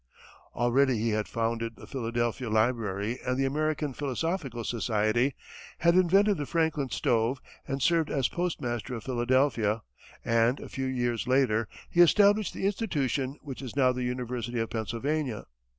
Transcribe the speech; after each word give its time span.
Already 0.55 0.97
he 0.97 1.11
had 1.11 1.27
founded 1.27 1.75
the 1.75 1.85
Philadelphia 1.85 2.49
Library 2.49 3.19
and 3.23 3.37
the 3.37 3.45
American 3.45 3.93
Philosophical 3.93 4.63
Society, 4.63 5.35
had 5.77 5.93
invented 5.93 6.37
the 6.37 6.47
Franklin 6.47 6.89
stove, 6.89 7.39
and 7.67 7.83
served 7.83 8.09
as 8.09 8.27
postmaster 8.27 8.95
of 8.95 9.03
Philadelphia, 9.03 9.83
and 10.25 10.59
a 10.59 10.69
few 10.69 10.87
years 10.87 11.27
later, 11.27 11.67
he 11.87 12.01
established 12.01 12.51
the 12.55 12.65
institution 12.65 13.37
which 13.43 13.61
is 13.61 13.75
now 13.75 13.91
the 13.91 14.01
University 14.01 14.57
of 14.59 14.71
Pennsylvania. 14.71 15.45